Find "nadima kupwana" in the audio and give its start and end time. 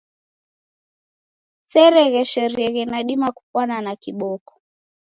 2.91-3.75